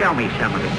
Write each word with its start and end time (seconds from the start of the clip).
Show 0.00 0.14
me 0.14 0.30
some 0.38 0.54
of 0.54 0.64
it. 0.64 0.69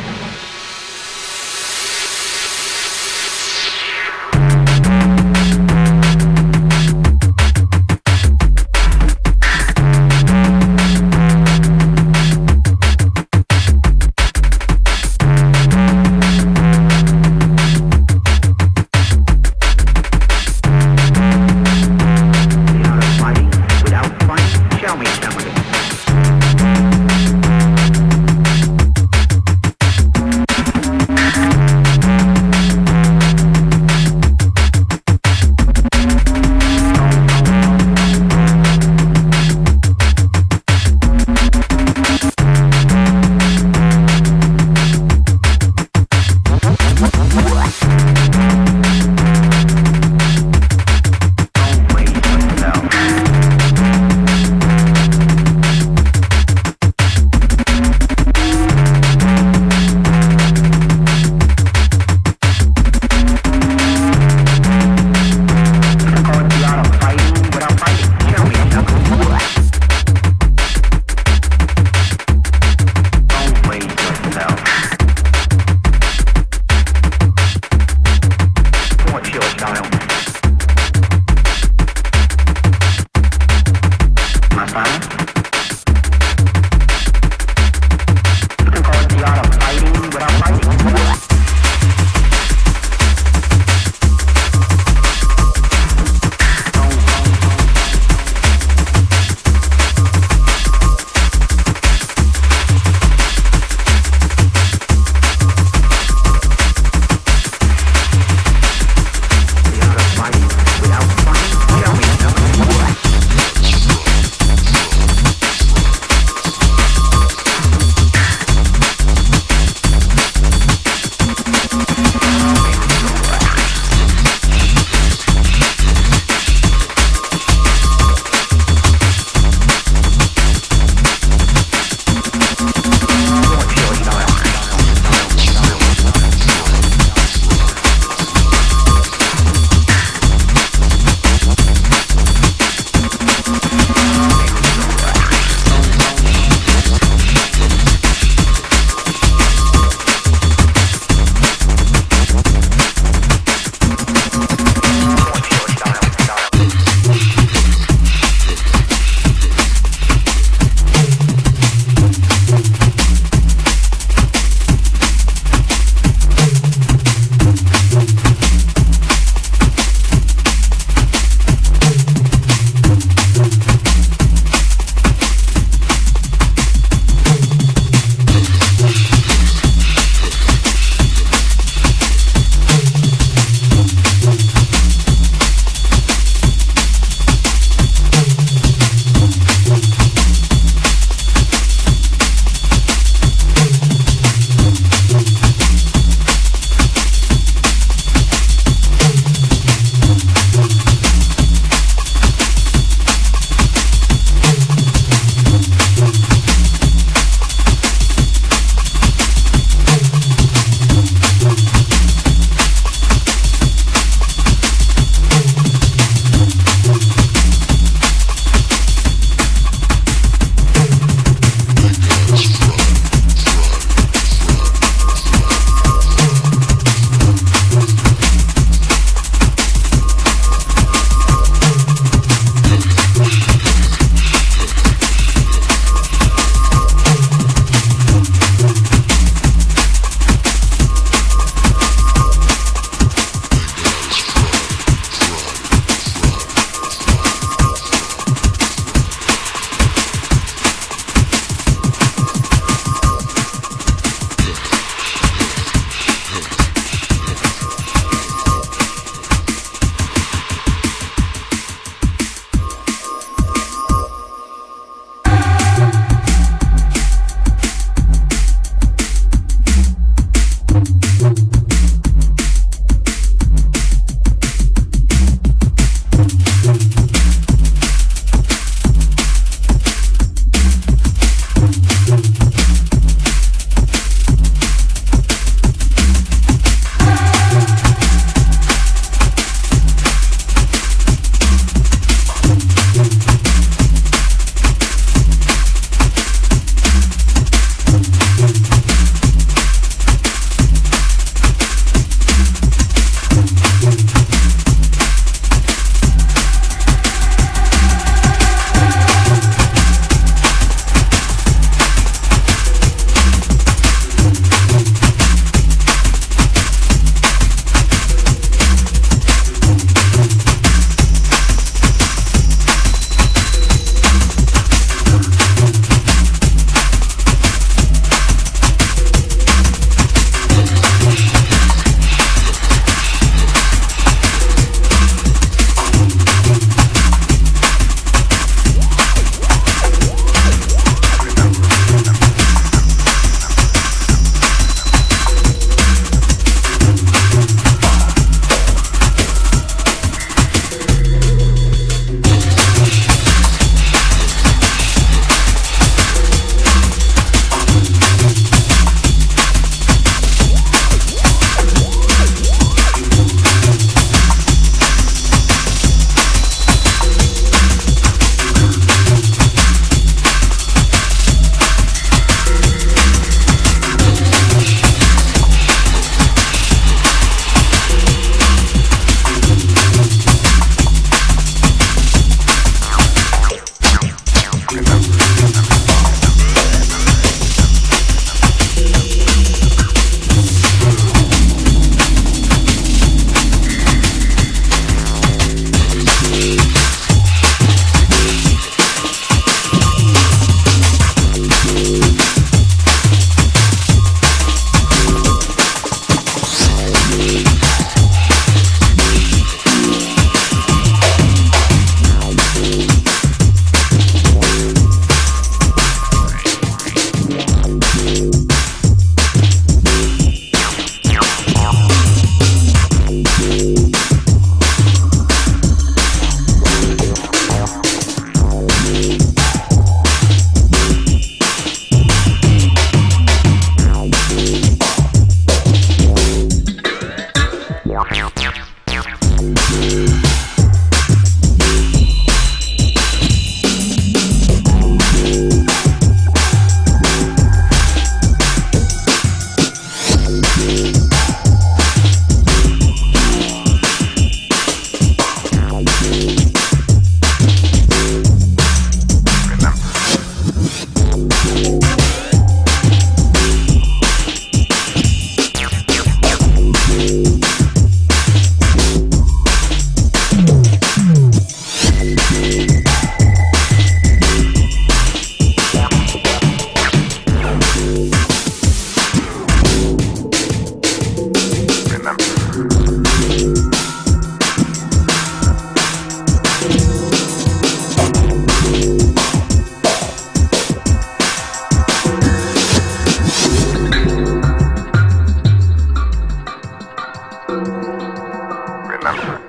number. 499.12 499.41